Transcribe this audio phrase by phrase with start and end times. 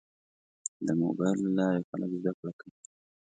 [0.85, 2.73] د موبایل له لارې خلک زده کړه کوي.